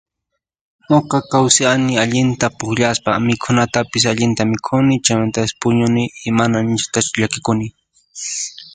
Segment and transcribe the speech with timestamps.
[0.91, 6.03] Nuqa kawsiani allinta puriaspa mikhunatapis allinta mikhukuni chaymantapas puñuni
[6.37, 7.67] mana nishutachu llakikuni.